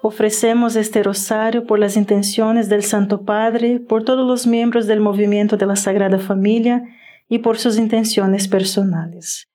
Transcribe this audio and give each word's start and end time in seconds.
Ofrecemos 0.00 0.76
este 0.76 1.02
rosario 1.02 1.66
por 1.66 1.80
las 1.80 1.96
intenciones 1.96 2.68
del 2.68 2.84
Santo 2.84 3.22
Padre, 3.22 3.80
por 3.80 4.04
todos 4.04 4.24
los 4.24 4.46
miembros 4.46 4.86
del 4.86 5.00
movimiento 5.00 5.56
de 5.56 5.66
la 5.66 5.74
Sagrada 5.74 6.20
Familia 6.20 6.84
y 7.28 7.38
por 7.38 7.58
sus 7.58 7.78
intenciones 7.78 8.46
personales. 8.46 9.48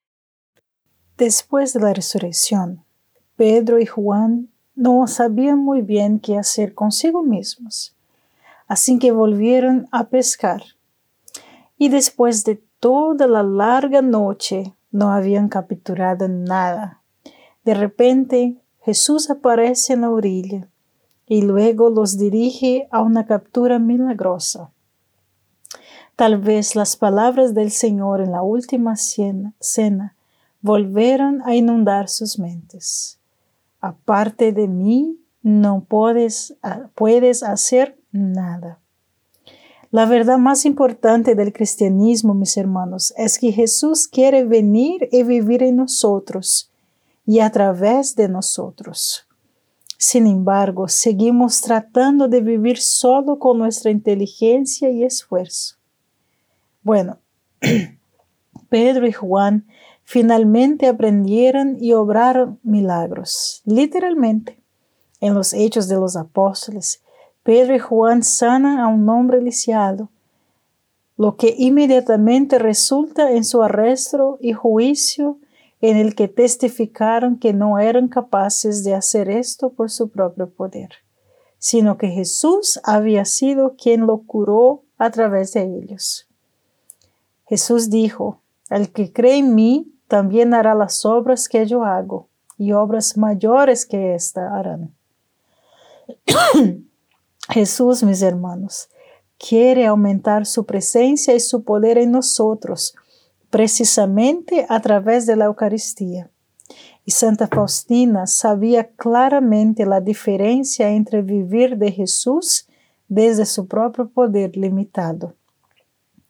Después 1.18 1.74
de 1.74 1.80
la 1.80 1.94
resurrección, 1.94 2.84
Pedro 3.38 3.80
y 3.80 3.86
Juan 3.86 4.50
no 4.76 5.08
sabían 5.08 5.60
muy 5.60 5.82
bien 5.82 6.20
qué 6.20 6.38
hacer 6.38 6.74
consigo 6.74 7.24
mismos, 7.24 7.96
así 8.68 9.00
que 9.00 9.14
volvieron 9.14 9.88
a 9.92 10.10
pescar. 10.10 10.64
Y 11.78 11.88
después 11.88 12.44
de 12.44 12.62
toda 12.80 13.28
la 13.28 13.44
larga 13.44 14.02
noche 14.02 14.76
no 14.92 15.12
habían 15.12 15.48
capturado 15.48 16.28
nada. 16.28 17.02
De 17.64 17.74
repente 17.74 18.58
Jesús 18.84 19.30
aparece 19.30 19.94
en 19.94 20.02
la 20.02 20.10
orilla 20.10 20.68
y 21.26 21.42
luego 21.42 21.90
los 21.90 22.18
dirige 22.18 22.88
a 22.92 23.02
una 23.02 23.26
captura 23.26 23.80
milagrosa. 23.80 24.72
Tal 26.18 26.38
vez 26.38 26.76
las 26.76 26.98
palabras 26.98 27.54
del 27.54 27.72
Señor 27.72 28.20
en 28.20 28.32
la 28.32 28.44
última 28.44 28.98
cena, 28.98 29.54
cena 29.60 30.16
volvieron 30.62 31.42
a 31.46 31.56
inundar 31.56 32.10
sus 32.10 32.38
mentes. 32.38 33.20
Aparte 33.80 34.52
de 34.52 34.68
mí, 34.68 35.18
no 35.42 35.86
puedes, 35.88 36.56
puedes 36.94 37.42
hacer 37.42 37.98
nada. 38.12 38.80
La 39.92 40.06
verdad 40.06 40.38
más 40.38 40.66
importante 40.66 41.36
del 41.36 41.54
cristianismo, 41.54 42.34
mis 42.34 42.58
hermanos, 42.58 43.14
es 43.16 43.40
que 43.40 43.52
Jesús 43.52 44.08
quiere 44.08 44.44
venir 44.44 45.08
y 45.12 45.24
vivir 45.24 45.64
en 45.64 45.78
nosotros 45.78 46.73
y 47.26 47.40
a 47.40 47.50
través 47.52 48.16
de 48.16 48.30
nosotros. 48.30 49.28
Sin 49.98 50.28
embargo, 50.28 50.90
seguimos 50.90 51.62
tratando 51.62 52.28
de 52.28 52.42
vivir 52.42 52.78
solo 52.78 53.40
con 53.40 53.58
nuestra 53.58 53.90
inteligencia 53.90 54.90
y 54.90 55.04
esfuerzo. 55.04 55.78
Bueno, 56.82 57.20
Pedro 58.70 59.08
y 59.08 59.14
Juan 59.14 59.66
finalmente 60.04 60.88
aprendieron 60.88 61.78
y 61.80 61.94
obraron 61.94 62.60
milagros, 62.64 63.62
literalmente. 63.66 64.60
En 65.22 65.34
los 65.34 65.54
hechos 65.54 65.88
de 65.88 65.96
los 65.96 66.18
apóstoles, 66.18 67.02
Pedro 67.44 67.76
y 67.76 67.80
Juan 67.80 68.24
sanan 68.24 68.80
a 68.80 68.90
un 68.90 69.08
hombre 69.08 69.42
lisiado, 69.42 70.10
lo 71.16 71.38
que 71.38 71.56
inmediatamente 71.58 72.60
resulta 72.60 73.32
en 73.32 73.46
su 73.46 73.64
arresto 73.64 74.38
y 74.42 74.52
juicio 74.52 75.38
en 75.84 75.98
el 75.98 76.16
que 76.16 76.30
testificaron 76.30 77.38
que 77.38 77.52
no 77.52 77.78
eran 77.78 78.08
capaces 78.08 78.86
de 78.86 78.96
hacer 78.96 79.30
esto 79.30 79.74
por 79.74 79.92
su 79.92 80.08
propio 80.10 80.50
poder, 80.50 80.92
sino 81.58 81.98
que 81.98 82.08
Jesús 82.08 82.80
había 82.86 83.26
sido 83.26 83.76
quien 83.76 84.08
lo 84.08 84.20
curó 84.20 84.84
a 84.98 85.12
través 85.12 85.52
de 85.52 85.64
ellos. 85.64 86.26
Jesús 87.48 87.90
dijo, 87.90 88.40
el 88.70 88.94
que 88.94 89.12
cree 89.12 89.40
en 89.40 89.56
mí 89.56 89.94
también 90.08 90.54
hará 90.54 90.74
las 90.74 91.06
obras 91.06 91.50
que 91.50 91.66
yo 91.66 91.84
hago, 91.84 92.30
y 92.58 92.72
obras 92.72 93.18
mayores 93.18 93.86
que 93.86 94.16
ésta 94.16 94.58
harán. 94.58 94.96
Jesús, 97.50 98.04
mis 98.04 98.22
hermanos, 98.22 98.88
quiere 99.38 99.86
aumentar 99.86 100.46
su 100.46 100.66
presencia 100.66 101.36
y 101.36 101.42
su 101.42 101.66
poder 101.66 101.98
en 101.98 102.14
nosotros, 102.14 102.96
precisamente 103.54 104.66
a 104.68 104.80
través 104.80 105.28
de 105.28 105.36
la 105.36 105.46
Eucaristía. 105.46 106.32
Y 107.06 107.12
Santa 107.12 107.48
Faustina 107.48 108.26
sabía 108.26 108.90
claramente 108.96 109.86
la 109.86 110.02
diferencia 110.02 110.90
entre 110.90 111.22
vivir 111.22 111.78
de 111.78 111.92
Jesús 111.92 112.68
desde 113.08 113.46
su 113.46 113.68
propio 113.68 114.10
poder 114.10 114.58
limitado. 114.58 115.36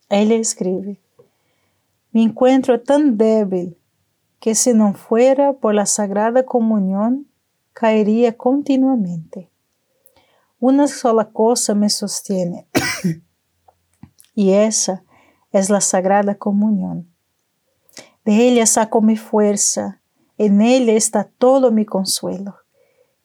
Ella 0.09 0.35
escribe, 0.35 1.00
me 2.11 2.23
encuentro 2.23 2.81
tan 2.81 3.17
débil 3.17 3.78
que 4.41 4.53
si 4.53 4.73
no 4.73 4.94
fuera 4.94 5.53
por 5.53 5.73
la 5.73 5.85
Sagrada 5.85 6.44
Comunión, 6.44 7.25
caería 7.72 8.35
continuamente. 8.35 9.50
Una 10.59 10.90
sola 10.90 11.29
cosa 11.29 11.73
me 11.73 11.90
sostiene, 11.90 12.67
y 14.35 14.51
esa 14.51 15.05
es 15.53 15.69
la 15.69 15.79
Sagrada 15.79 16.35
Comunión. 16.35 17.12
De 18.25 18.47
ella 18.47 18.66
saco 18.66 19.01
mi 19.01 19.17
fuerza, 19.17 20.01
en 20.38 20.61
ella 20.61 20.94
está 20.94 21.25
todo 21.25 21.72
mi 21.72 21.85
consuelo. 21.85 22.56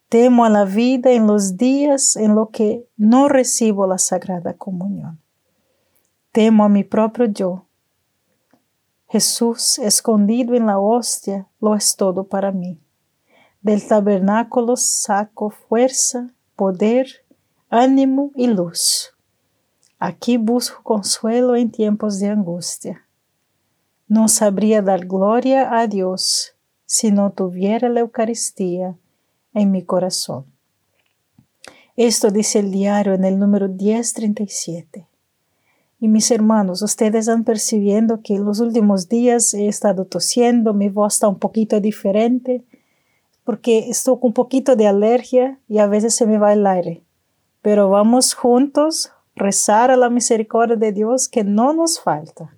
Temo 0.09 0.45
a 0.45 0.51
la 0.51 0.65
vida 0.65 1.13
en 1.13 1.27
los 1.27 1.57
días 1.57 2.17
en 2.17 2.35
los 2.35 2.51
que 2.51 2.89
no 2.97 3.29
recibo 3.29 3.87
la 3.87 3.99
Sagrada 3.99 4.55
Comunión. 4.55 5.21
Temo 6.33 6.65
a 6.65 6.69
mi 6.69 6.83
propio 6.83 7.27
yo. 7.27 7.67
Jesús, 9.09 9.79
escondido 9.79 10.55
en 10.55 10.67
la 10.67 10.79
hostia, 10.79 11.47
lo 11.61 11.77
es 11.77 11.95
todo 11.95 12.25
para 12.25 12.51
mí. 12.51 12.81
Del 13.63 13.87
tabernáculo 13.87 14.77
saco 14.77 15.51
fuerza, 15.51 16.29
poder, 16.57 17.25
ánimo 17.71 18.33
y 18.35 18.49
luz. 18.49 19.15
Aquí 19.99 20.39
busco 20.39 20.83
consuelo 20.83 21.55
en 21.55 21.71
tiempos 21.71 22.19
de 22.19 22.29
angustia 22.29 23.08
no 24.09 24.29
sabría 24.29 24.81
dar 24.81 25.07
gloria 25.07 25.79
a 25.79 25.87
Dios 25.87 26.55
si 26.87 27.11
no 27.13 27.31
tuviera 27.31 27.91
la 27.91 28.01
Eucaristía 28.01 28.97
en 29.53 29.71
mi 29.71 29.83
corazón. 29.83 30.47
Esto 31.97 32.31
dice 32.31 32.61
el 32.61 32.71
diario 32.71 33.13
en 33.13 33.25
el 33.25 33.39
número 33.39 33.69
1037. 33.69 35.07
Y 36.01 36.09
mis 36.09 36.31
hermanos, 36.31 36.81
ustedes 36.81 37.29
han 37.29 37.45
percibiendo 37.45 38.23
que 38.23 38.37
en 38.37 38.45
los 38.45 38.61
últimos 38.61 39.09
días 39.09 39.53
he 39.53 39.69
estado 39.69 40.07
tosiendo, 40.07 40.73
mi 40.73 40.89
voz 40.89 41.15
está 41.15 41.29
un 41.29 41.39
poquito 41.39 41.81
diferente, 41.81 42.65
porque 43.45 43.91
estoy 43.91 44.15
con 44.21 44.29
un 44.29 44.33
poquito 44.33 44.77
de 44.77 44.87
alergia 44.87 45.59
y 45.69 45.79
a 45.79 45.87
veces 45.87 46.15
se 46.15 46.27
me 46.27 46.39
va 46.39 46.53
el 46.53 46.67
aire. 46.67 47.03
Pero 47.63 47.91
vamos 47.91 48.33
juntos 48.33 49.13
rezar 49.35 49.91
a 49.91 49.97
la 49.97 50.09
misericordia 50.09 50.77
de 50.77 50.93
Dios 50.93 51.29
que 51.29 51.45
no 51.45 51.73
nos 51.73 52.01
falta. 52.01 52.58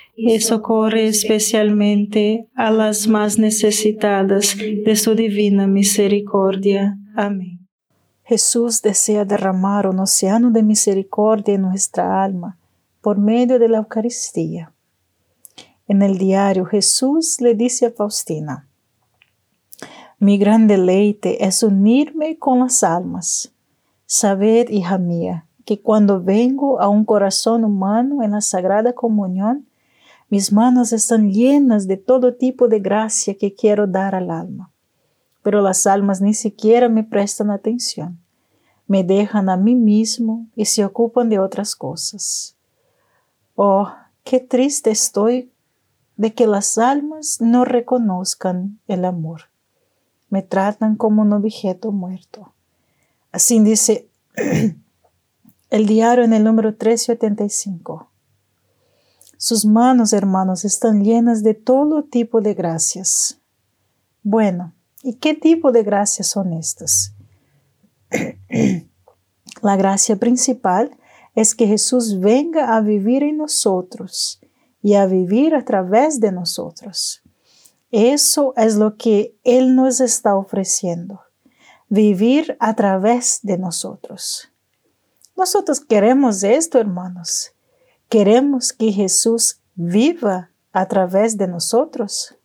y 0.23 0.39
socorre 0.39 1.07
especialmente 1.07 2.47
a 2.53 2.69
las 2.69 3.07
más 3.07 3.39
necesitadas 3.39 4.55
de 4.55 4.95
su 4.95 5.15
divina 5.15 5.65
misericordia. 5.65 6.95
Amén. 7.15 7.67
Jesús 8.23 8.83
desea 8.83 9.25
derramar 9.25 9.87
un 9.87 9.99
océano 9.99 10.51
de 10.51 10.61
misericordia 10.61 11.55
en 11.55 11.63
nuestra 11.63 12.23
alma 12.23 12.59
por 13.01 13.17
medio 13.17 13.57
de 13.57 13.67
la 13.67 13.79
Eucaristía. 13.79 14.71
En 15.87 16.03
el 16.03 16.19
diario 16.19 16.65
Jesús 16.65 17.41
le 17.41 17.55
dice 17.55 17.87
a 17.87 17.91
Faustina, 17.91 18.69
mi 20.19 20.37
gran 20.37 20.67
deleite 20.67 21.43
es 21.43 21.63
unirme 21.63 22.37
con 22.37 22.59
las 22.59 22.83
almas. 22.83 23.51
Sabed, 24.05 24.69
hija 24.69 24.99
mía, 24.99 25.47
que 25.65 25.81
cuando 25.81 26.21
vengo 26.21 26.79
a 26.79 26.89
un 26.89 27.05
corazón 27.05 27.65
humano 27.65 28.21
en 28.21 28.31
la 28.31 28.41
Sagrada 28.41 28.93
Comunión, 28.93 29.65
mis 30.31 30.51
manos 30.51 30.93
están 30.93 31.31
llenas 31.31 31.87
de 31.87 31.97
todo 31.97 32.33
tipo 32.33 32.67
de 32.67 32.79
gracia 32.79 33.37
que 33.37 33.53
quiero 33.53 33.85
dar 33.85 34.15
al 34.15 34.31
alma 34.31 34.71
pero 35.43 35.61
las 35.61 35.87
almas 35.87 36.21
ni 36.21 36.33
siquiera 36.33 36.89
me 36.89 37.03
prestan 37.03 37.51
atención. 37.51 38.19
Me 38.87 39.03
dejan 39.03 39.49
a 39.49 39.57
mí 39.57 39.75
mismo 39.75 40.47
y 40.55 40.65
se 40.65 40.85
ocupan 40.85 41.29
de 41.29 41.39
otras 41.39 41.75
cosas. 41.75 42.55
Oh, 43.55 43.91
qué 44.23 44.39
triste 44.39 44.91
estoy 44.91 45.51
de 46.17 46.33
que 46.33 46.45
las 46.45 46.77
almas 46.77 47.37
no 47.39 47.65
reconozcan 47.65 48.79
el 48.87 49.05
amor. 49.05 49.43
Me 50.29 50.41
tratan 50.41 50.95
como 50.95 51.21
un 51.21 51.33
objeto 51.33 51.91
muerto. 51.91 52.53
Así 53.31 53.59
dice 53.59 54.07
el 55.69 55.85
diario 55.87 56.23
en 56.23 56.33
el 56.33 56.43
número 56.43 56.69
1385. 56.69 58.10
Sus 59.41 59.65
manos, 59.65 60.13
hermanos, 60.13 60.65
están 60.65 61.03
llenas 61.03 61.41
de 61.41 61.55
todo 61.55 62.03
tipo 62.03 62.41
de 62.41 62.53
gracias. 62.53 63.39
Bueno, 64.21 64.73
¿Y 65.03 65.15
qué 65.15 65.33
tipo 65.33 65.71
de 65.71 65.83
gracias 65.83 66.27
son 66.27 66.53
estas? 66.53 67.13
La 69.61 69.75
gracia 69.75 70.15
principal 70.15 70.95
es 71.33 71.55
que 71.55 71.65
Jesús 71.67 72.19
venga 72.19 72.75
a 72.75 72.81
vivir 72.81 73.23
en 73.23 73.37
nosotros 73.37 74.39
y 74.81 74.93
a 74.95 75.05
vivir 75.05 75.55
a 75.55 75.65
través 75.65 76.19
de 76.19 76.31
nosotros. 76.31 77.23
Eso 77.89 78.53
es 78.57 78.75
lo 78.75 78.95
que 78.95 79.35
Él 79.43 79.75
nos 79.75 80.01
está 80.01 80.35
ofreciendo, 80.35 81.21
vivir 81.89 82.55
a 82.59 82.75
través 82.75 83.39
de 83.41 83.57
nosotros. 83.57 84.49
Nosotros 85.35 85.79
queremos 85.79 86.43
esto, 86.43 86.79
hermanos. 86.79 87.51
Queremos 88.11 88.73
que 88.73 88.91
Jesús 88.91 89.61
viva 89.73 90.51
a 90.73 90.85
través 90.89 91.37
de 91.37 91.47
nosotros. 91.47 92.35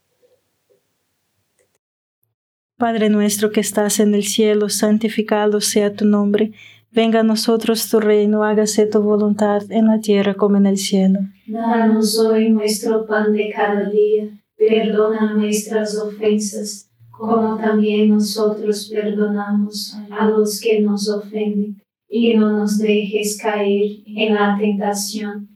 Padre 2.76 3.10
nuestro 3.10 3.50
que 3.50 3.58
estás 3.58 3.98
en 3.98 4.14
el 4.14 4.22
cielo, 4.22 4.68
santificado 4.68 5.60
sea 5.60 5.92
tu 5.92 6.04
nombre. 6.04 6.52
Venga 6.92 7.18
a 7.18 7.24
nosotros 7.24 7.90
tu 7.90 7.98
reino, 7.98 8.44
hágase 8.44 8.86
tu 8.86 9.02
voluntad 9.02 9.60
en 9.70 9.88
la 9.88 9.98
tierra 9.98 10.34
como 10.34 10.56
en 10.56 10.66
el 10.66 10.78
cielo. 10.78 11.18
Danos 11.48 12.16
hoy 12.16 12.48
nuestro 12.50 13.04
pan 13.04 13.32
de 13.32 13.50
cada 13.52 13.90
día. 13.90 14.28
Perdona 14.56 15.34
nuestras 15.34 15.98
ofensas, 15.98 16.88
como 17.10 17.56
también 17.56 18.10
nosotros 18.10 18.88
perdonamos 18.88 19.96
a 20.12 20.26
los 20.26 20.60
que 20.60 20.80
nos 20.80 21.08
ofenden. 21.08 21.82
Y 22.08 22.34
no 22.34 22.52
nos 22.52 22.78
dejes 22.78 23.36
caer 23.36 23.96
en 24.06 24.34
la 24.34 24.56
tentación, 24.56 25.55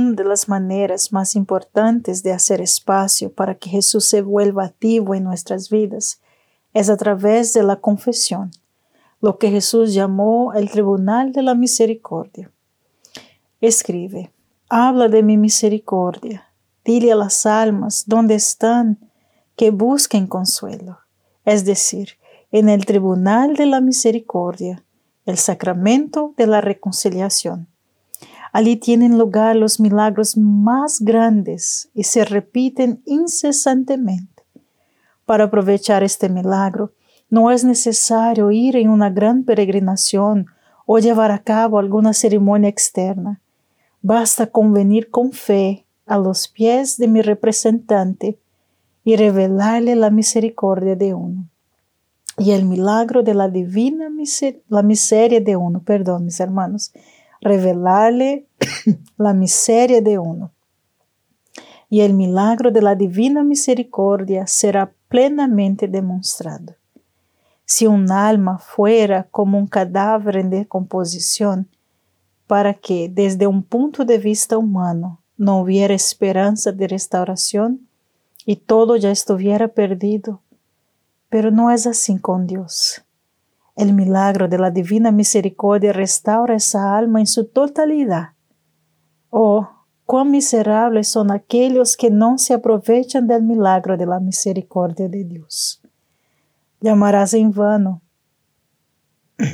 Una 0.00 0.12
de 0.12 0.22
las 0.22 0.48
maneras 0.48 1.12
más 1.12 1.34
importantes 1.34 2.22
de 2.22 2.32
hacer 2.32 2.60
espacio 2.60 3.32
para 3.32 3.56
que 3.56 3.68
Jesús 3.68 4.04
se 4.04 4.22
vuelva 4.22 4.64
activo 4.64 5.12
en 5.12 5.24
nuestras 5.24 5.70
vidas 5.70 6.20
es 6.72 6.88
a 6.88 6.96
través 6.96 7.52
de 7.52 7.64
la 7.64 7.80
confesión, 7.80 8.52
lo 9.20 9.38
que 9.38 9.50
Jesús 9.50 9.94
llamó 9.94 10.52
el 10.54 10.70
tribunal 10.70 11.32
de 11.32 11.42
la 11.42 11.56
misericordia. 11.56 12.52
Escribe, 13.60 14.30
habla 14.68 15.08
de 15.08 15.24
mi 15.24 15.36
misericordia, 15.36 16.52
dile 16.84 17.10
a 17.10 17.16
las 17.16 17.44
almas 17.44 18.04
donde 18.06 18.36
están 18.36 19.00
que 19.56 19.72
busquen 19.72 20.28
consuelo, 20.28 21.00
es 21.44 21.64
decir, 21.64 22.10
en 22.52 22.68
el 22.68 22.86
tribunal 22.86 23.56
de 23.56 23.66
la 23.66 23.80
misericordia, 23.80 24.84
el 25.26 25.38
sacramento 25.38 26.34
de 26.36 26.46
la 26.46 26.60
reconciliación. 26.60 27.66
Allí 28.52 28.76
tienen 28.76 29.18
lugar 29.18 29.56
los 29.56 29.80
milagros 29.80 30.36
más 30.36 31.00
grandes 31.00 31.90
y 31.94 32.04
se 32.04 32.24
repiten 32.24 33.02
incesantemente. 33.04 34.44
Para 35.26 35.44
aprovechar 35.44 36.02
este 36.02 36.28
milagro, 36.28 36.92
no 37.30 37.50
es 37.50 37.64
necesario 37.64 38.50
ir 38.50 38.76
en 38.76 38.88
una 38.88 39.10
gran 39.10 39.44
peregrinación 39.44 40.46
o 40.86 40.98
llevar 40.98 41.30
a 41.30 41.40
cabo 41.40 41.78
alguna 41.78 42.14
ceremonia 42.14 42.70
externa. 42.70 43.40
Basta 44.00 44.46
con 44.46 44.72
venir 44.72 45.10
con 45.10 45.32
fe 45.32 45.84
a 46.06 46.16
los 46.16 46.48
pies 46.48 46.96
de 46.96 47.08
mi 47.08 47.20
representante 47.20 48.38
y 49.04 49.16
revelarle 49.16 49.96
la 49.96 50.10
misericordia 50.10 50.96
de 50.96 51.12
uno. 51.12 51.48
Y 52.38 52.52
el 52.52 52.64
milagro 52.64 53.22
de 53.22 53.34
la 53.34 53.48
divina 53.48 54.08
miseria 54.08 55.40
de 55.40 55.56
uno, 55.56 55.82
perdón, 55.82 56.24
mis 56.24 56.40
hermanos, 56.40 56.92
revelarle 57.40 58.46
la 59.16 59.32
miseria 59.32 60.00
de 60.00 60.18
uno. 60.18 60.52
Y 61.90 62.00
el 62.00 62.12
milagro 62.14 62.70
de 62.70 62.82
la 62.82 62.94
divina 62.94 63.42
misericordia 63.42 64.46
será 64.46 64.92
plenamente 65.08 65.88
demostrado. 65.88 66.74
Si 67.64 67.86
un 67.86 68.10
alma 68.10 68.58
fuera 68.58 69.26
como 69.30 69.58
un 69.58 69.66
cadáver 69.66 70.36
en 70.36 70.50
decomposición, 70.50 71.68
para 72.46 72.74
que 72.74 73.10
desde 73.10 73.46
un 73.46 73.62
punto 73.62 74.04
de 74.04 74.18
vista 74.18 74.56
humano 74.56 75.20
no 75.36 75.60
hubiera 75.60 75.94
esperanza 75.94 76.72
de 76.72 76.88
restauración 76.88 77.86
y 78.44 78.56
todo 78.56 78.96
ya 78.96 79.10
estuviera 79.10 79.68
perdido, 79.68 80.40
pero 81.28 81.50
no 81.50 81.70
es 81.70 81.86
así 81.86 82.18
con 82.18 82.46
Dios. 82.46 83.04
El 83.78 83.92
milagro 83.92 84.48
de 84.48 84.58
la 84.58 84.72
divina 84.72 85.12
misericordia 85.12 85.92
restaura 85.92 86.56
esa 86.56 86.98
alma 86.98 87.20
en 87.20 87.28
su 87.28 87.44
totalidad. 87.44 88.30
Oh, 89.30 89.68
cuán 90.04 90.32
miserables 90.32 91.06
son 91.06 91.30
aquellos 91.30 91.96
que 91.96 92.10
no 92.10 92.38
se 92.38 92.54
aprovechan 92.54 93.28
del 93.28 93.44
milagro 93.44 93.96
de 93.96 94.04
la 94.04 94.18
misericordia 94.18 95.08
de 95.08 95.22
Dios. 95.22 95.80
Llamarás 96.80 97.34
en 97.34 97.52
vano, 97.52 98.02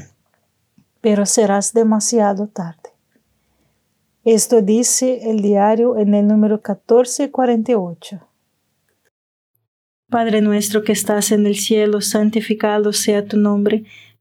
pero 1.02 1.26
serás 1.26 1.74
demasiado 1.74 2.46
tarde. 2.46 2.94
Esto 4.24 4.62
dice 4.62 5.28
el 5.30 5.42
diario 5.42 5.98
en 5.98 6.14
el 6.14 6.26
número 6.26 6.54
1448. 6.54 8.26
Padre 10.08 10.40
nuestro 10.40 10.82
que 10.82 10.92
estás 10.92 11.30
en 11.30 11.44
el 11.44 11.56
cielo, 11.56 12.00
santificado 12.00 12.94
sea 12.94 13.26
tu 13.26 13.36
nombre 13.36 13.84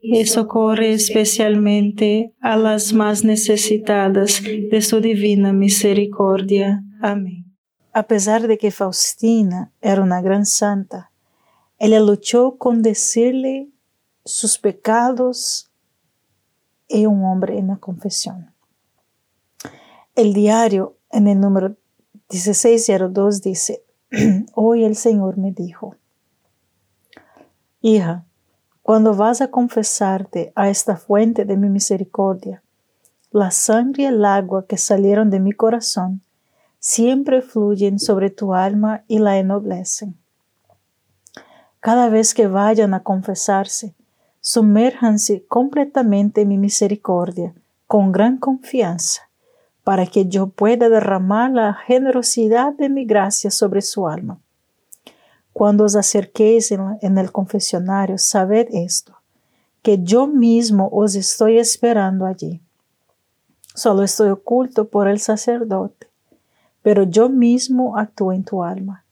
y 0.00 0.24
socorre 0.26 0.92
especialmente 0.92 2.32
a 2.40 2.56
las 2.56 2.92
más 2.92 3.24
necesitadas 3.24 4.42
de 4.42 4.80
su 4.80 5.00
divina 5.00 5.52
misericordia. 5.52 6.84
Amén. 7.00 7.44
A 7.92 8.04
pesar 8.04 8.46
de 8.46 8.58
que 8.58 8.70
Faustina 8.70 9.72
era 9.80 10.02
una 10.02 10.22
gran 10.22 10.46
santa, 10.46 11.10
ella 11.78 12.00
luchó 12.00 12.56
con 12.56 12.82
decirle 12.82 13.70
sus 14.24 14.58
pecados 14.58 15.70
y 16.88 17.06
un 17.06 17.24
hombre 17.24 17.58
en 17.58 17.68
la 17.68 17.76
confesión. 17.76 18.54
El 20.14 20.32
diario 20.32 20.96
en 21.10 21.28
el 21.28 21.40
número 21.40 21.76
1602 22.30 23.42
dice, 23.42 23.84
hoy 24.54 24.84
el 24.84 24.96
Señor 24.96 25.38
me 25.38 25.52
dijo, 25.52 25.96
hija, 27.80 28.27
cuando 28.88 29.12
vas 29.12 29.42
a 29.42 29.48
confesarte 29.48 30.50
a 30.54 30.70
esta 30.70 30.96
fuente 30.96 31.44
de 31.44 31.58
mi 31.58 31.68
misericordia, 31.68 32.62
la 33.30 33.50
sangre 33.50 34.04
y 34.04 34.06
el 34.06 34.24
agua 34.24 34.64
que 34.66 34.78
salieron 34.78 35.28
de 35.28 35.40
mi 35.40 35.52
corazón 35.52 36.22
siempre 36.78 37.42
fluyen 37.42 37.98
sobre 37.98 38.30
tu 38.30 38.54
alma 38.54 39.04
y 39.06 39.18
la 39.18 39.36
ennoblecen. 39.36 40.16
Cada 41.80 42.08
vez 42.08 42.32
que 42.32 42.46
vayan 42.46 42.94
a 42.94 43.02
confesarse, 43.02 43.94
sumérjanse 44.40 45.44
completamente 45.46 46.40
en 46.40 46.48
mi 46.48 46.56
misericordia 46.56 47.52
con 47.86 48.10
gran 48.10 48.38
confianza, 48.38 49.28
para 49.84 50.06
que 50.06 50.28
yo 50.28 50.46
pueda 50.46 50.88
derramar 50.88 51.50
la 51.50 51.74
generosidad 51.74 52.72
de 52.72 52.88
mi 52.88 53.04
gracia 53.04 53.50
sobre 53.50 53.82
su 53.82 54.08
alma. 54.08 54.38
Cuando 55.58 55.82
os 55.82 55.96
acerquéis 55.96 56.70
en, 56.70 57.18
el 57.18 57.32
confesionario, 57.32 58.16
sabed 58.16 58.68
esto, 58.70 59.16
que 59.82 59.98
yo 60.00 60.28
mismo 60.28 60.88
os 60.92 61.16
estoy 61.16 61.58
esperando 61.58 62.26
allí. 62.26 62.60
Solo 63.74 64.04
estoy 64.04 64.28
oculto 64.28 64.86
por 64.86 65.08
el 65.08 65.18
sacerdote, 65.18 66.06
pero 66.80 67.02
yo 67.02 67.28
mismo 67.28 67.98
actúo 67.98 68.32
en 68.32 68.44
tu 68.44 68.62
alma. 68.62 69.04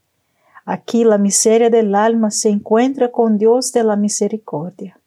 Aquí 0.65 1.03
la 1.03 1.19
miseria 1.19 1.69
del 1.69 1.97
alma 1.97 2.31
se 2.31 2.49
encuentra 2.49 3.11
con 3.11 3.39
Dios 3.39 3.73
de 3.73 3.83
la 3.83 3.97
misericordia. 3.97 5.01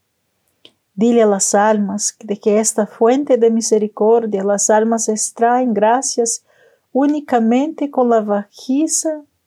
Dile 0.94 1.24
a 1.24 1.26
las 1.26 1.56
almas 1.56 2.18
de 2.22 2.38
que 2.38 2.60
esta 2.60 2.86
fuente 2.86 3.38
de 3.38 3.50
misericordia 3.50 4.44
las 4.44 4.70
almas 4.70 5.08
extraen 5.08 5.74
gracias 5.74 6.44
únicamente 6.92 7.90
con 7.90 8.10
la 8.10 8.20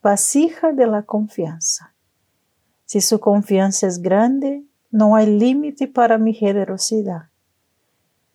vasija 0.02 0.72
de 0.72 0.86
la 0.86 1.02
confianza. 1.02 1.94
Si 2.84 3.00
su 3.00 3.20
confianza 3.20 3.86
es 3.86 4.02
grande, 4.02 4.64
no 4.90 5.16
hay 5.16 5.26
límite 5.26 5.88
para 5.88 6.18
mi 6.18 6.34
generosidad. 6.34 7.30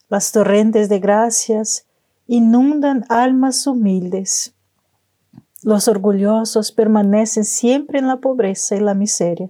Las 0.10 0.32
torrentes 0.32 0.90
de 0.90 1.00
gracias 1.00 1.86
inundan 2.26 3.06
almas 3.10 3.68
humildes. 3.68 4.56
Los 5.62 5.88
orgullosos 5.88 6.72
permanecen 6.72 7.44
siempre 7.44 8.00
en 8.00 8.08
la 8.08 8.18
pobreza 8.18 8.76
y 8.76 8.80
la 8.80 8.94
miseria, 8.94 9.50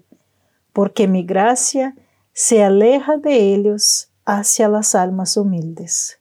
porque 0.73 1.07
mi 1.07 1.23
gracia 1.23 1.95
se 2.33 2.63
aleja 2.63 3.17
de 3.17 3.53
ellos 3.53 4.09
hacia 4.25 4.67
las 4.67 4.95
almas 4.95 5.37
humildes. 5.37 6.19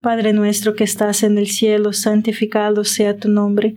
Padre 0.00 0.32
nuestro 0.32 0.74
que 0.74 0.84
estás 0.84 1.22
en 1.22 1.36
el 1.36 1.46
cielo, 1.46 1.92
santificado 1.92 2.84
sea 2.84 3.18
tu 3.18 3.28
nombre. 3.28 3.76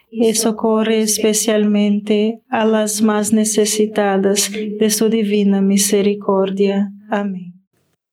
y 0.13 0.35
socorre 0.35 1.01
especialmente 1.01 2.43
a 2.49 2.65
las 2.65 3.01
más 3.01 3.31
necesitadas 3.31 4.51
de 4.51 4.89
su 4.89 5.07
divina 5.07 5.61
misericordia. 5.61 6.91
Amén. 7.09 7.53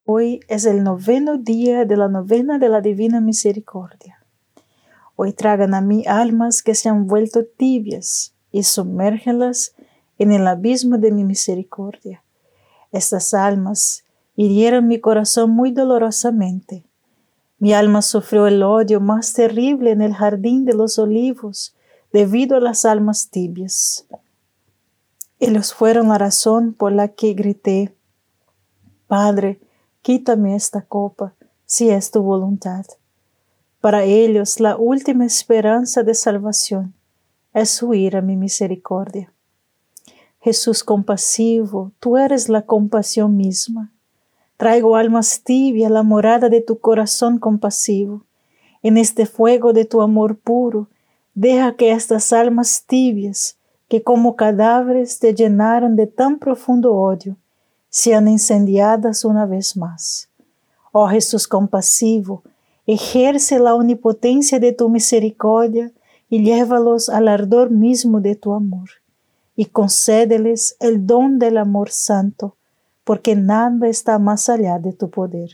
Hoy 0.05 0.39
es 0.47 0.65
el 0.65 0.85
noveno 0.85 1.39
día 1.39 1.85
de 1.85 1.97
la 1.97 2.09
novena 2.09 2.61
de 2.61 2.69
la 2.69 2.81
Divina 2.81 3.21
Misericordia. 3.21 4.25
Hoy 5.17 5.33
tragan 5.33 5.75
a 5.75 5.81
mí 5.81 6.05
almas 6.07 6.63
que 6.63 6.77
se 6.77 6.89
han 6.89 7.09
vuelto 7.09 7.45
tibias 7.45 8.33
y 8.53 8.63
sumérgelas 8.63 9.75
en 10.19 10.31
el 10.31 10.47
abismo 10.47 10.99
de 10.99 11.11
mi 11.11 11.25
misericordia. 11.25 12.23
Estas 12.93 13.35
almas 13.35 14.05
hirieron 14.37 14.87
mi 14.87 15.01
corazón 15.01 15.51
muy 15.51 15.73
dolorosamente. 15.73 16.85
Mi 17.59 17.73
alma 17.73 18.03
sufrió 18.03 18.47
el 18.47 18.63
odio 18.63 19.01
más 19.01 19.33
terrible 19.33 19.91
en 19.91 20.01
el 20.01 20.15
jardín 20.15 20.65
de 20.65 20.75
los 20.75 21.01
olivos 21.01 21.75
debido 22.13 22.57
a 22.57 22.61
las 22.61 22.85
almas 22.85 23.31
tibias. 23.31 24.07
Ellos 25.41 25.73
fueron 25.73 26.09
la 26.09 26.19
razón 26.19 26.73
por 26.73 26.93
la 26.93 27.09
que 27.09 27.35
grité, 27.35 27.95
Padre, 29.07 29.59
quítame 30.03 30.55
esta 30.55 30.83
copa, 30.83 31.35
si 31.65 31.89
es 31.89 32.11
tu 32.11 32.23
voluntad. 32.23 32.85
Para 33.81 34.05
ellos 34.05 34.61
la 34.61 34.77
última 34.77 35.25
esperanza 35.25 36.03
de 36.03 36.15
salvación 36.15 36.95
es 37.55 37.83
huir 37.83 38.17
a 38.17 38.21
mi 38.21 38.37
misericordia. 38.37 39.33
Jesús 40.41 40.85
compasivo, 40.85 41.93
tú 42.01 42.17
eres 42.17 42.49
la 42.49 42.63
compasión 42.63 43.37
misma. 43.37 43.93
Traigo 44.57 44.97
almas 44.97 45.43
tibias 45.43 45.91
a 45.91 45.95
la 45.95 46.03
morada 46.03 46.49
de 46.49 46.61
tu 46.61 46.81
corazón 46.81 47.39
compasivo. 47.39 48.25
En 48.83 48.99
este 48.99 49.25
fuego 49.25 49.73
de 49.73 49.85
tu 49.85 50.03
amor 50.03 50.37
puro, 50.37 50.89
deja 51.39 51.77
que 51.77 51.93
estas 51.93 52.33
almas 52.33 52.83
tibias 52.85 53.57
que 53.89 54.03
como 54.03 54.35
cadáveres 54.35 55.21
te 55.21 55.33
llenaron 55.33 55.95
de 55.95 56.09
tan 56.09 56.41
profundo 56.41 56.93
odio, 56.95 57.37
sean 57.89 58.27
incendiadas 58.27 59.25
una 59.25 59.47
vez 59.47 59.77
más. 59.77 60.29
Oh 60.91 61.07
Jesús 61.07 61.47
compasivo, 61.47 62.43
ejerce 62.89 63.61
la 63.61 63.77
omnipotencia 63.77 64.59
de 64.59 64.73
tu 64.73 64.89
misericordia 64.89 65.93
y 66.29 66.43
llévalos 66.43 67.09
al 67.09 67.29
ardor 67.29 67.71
mismo 67.71 68.21
de 68.21 68.35
tu 68.35 68.53
amor, 68.53 68.89
y 69.55 69.67
concédeles 69.67 70.77
el 70.81 71.07
don 71.07 71.39
del 71.39 71.57
amor 71.57 71.91
santo, 71.91 72.57
porque 73.05 73.37
nada 73.37 73.87
está 73.87 74.19
más 74.19 74.49
allá 74.49 74.81
de 74.81 74.93
tu 74.93 75.09
poder. 75.09 75.51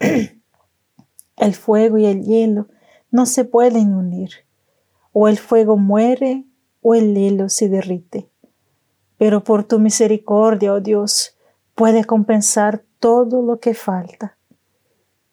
el 1.36 1.54
fuego 1.54 1.96
y 1.96 2.06
el 2.06 2.24
hielo 2.24 2.66
no 3.12 3.24
se 3.24 3.44
pueden 3.44 3.94
unir, 3.94 4.30
o 5.12 5.28
el 5.28 5.38
fuego 5.38 5.76
muere 5.76 6.44
o 6.80 6.94
el 6.94 7.14
hielo 7.14 7.48
se 7.48 7.68
derrite. 7.68 8.28
Pero 9.18 9.44
por 9.44 9.64
tu 9.64 9.78
misericordia, 9.78 10.72
oh 10.72 10.80
Dios, 10.80 11.36
puede 11.74 12.04
compensar 12.04 12.82
todo 12.98 13.42
lo 13.42 13.60
que 13.60 13.74
falta. 13.74 14.36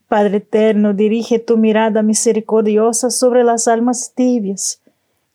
Padre 0.07 0.37
eterno, 0.37 0.93
dirige 0.93 1.37
tu 1.37 1.57
mirada 1.57 2.01
misericordiosa 2.01 3.11
sobre 3.11 3.43
las 3.43 3.67
almas 3.67 4.13
tibias, 4.15 4.81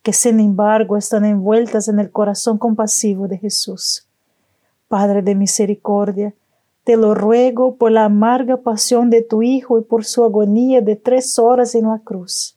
que 0.03 0.13
sin 0.13 0.41
embargo 0.41 0.97
están 0.97 1.25
envueltas 1.25 1.89
en 1.89 1.99
el 2.01 2.11
corazón 2.11 2.59
compasivo 2.59 3.29
de 3.29 3.39
Jesús. 3.39 4.09
Padre 4.89 5.23
de 5.23 5.35
misericordia, 5.35 6.35
te 6.85 6.97
lo 6.97 7.15
ruego 7.15 7.77
por 7.77 7.93
la 7.93 8.05
amarga 8.05 8.59
pasión 8.59 9.11
de 9.11 9.23
tu 9.23 9.43
Hijo 9.43 9.79
y 9.79 9.83
por 9.83 10.05
su 10.05 10.25
agonía 10.25 10.83
de 10.83 10.97
tres 10.97 11.39
horas 11.39 11.75
en 11.75 11.89
la 11.89 12.01
cruz, 12.01 12.54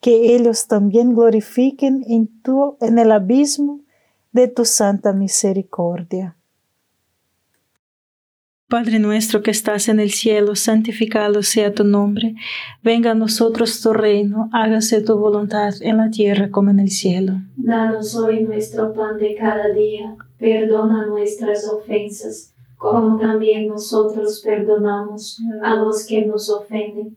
que 0.00 0.34
ellos 0.34 0.66
también 0.66 1.14
glorifiquen 1.14 2.04
en, 2.08 2.28
tu, 2.42 2.76
en 2.80 2.98
el 2.98 3.12
abismo 3.12 3.80
de 4.32 4.48
tu 4.48 4.64
santa 4.64 5.12
misericordia. 5.12 6.36
Padre 8.70 9.00
nuestro 9.00 9.42
que 9.42 9.50
estás 9.50 9.88
en 9.88 9.98
el 9.98 10.12
cielo, 10.12 10.54
santificado 10.54 11.42
sea 11.42 11.74
tu 11.74 11.82
nombre. 11.82 12.36
Venga 12.84 13.10
a 13.10 13.14
nosotros 13.14 13.80
tu 13.82 13.92
reino, 13.92 14.48
hágase 14.52 15.02
tu 15.02 15.18
voluntad 15.18 15.74
en 15.80 15.96
la 15.96 16.08
tierra 16.08 16.52
como 16.52 16.70
en 16.70 16.78
el 16.78 16.88
cielo. 16.88 17.32
Danos 17.56 18.14
hoy 18.14 18.44
nuestro 18.44 18.92
pan 18.92 19.18
de 19.18 19.34
cada 19.34 19.70
día, 19.72 20.14
perdona 20.38 21.06
nuestras 21.06 21.68
ofensas, 21.68 22.54
como 22.76 23.18
también 23.18 23.66
nosotros 23.66 24.40
perdonamos 24.44 25.40
a 25.64 25.74
los 25.74 26.06
que 26.06 26.24
nos 26.24 26.48
ofenden, 26.48 27.16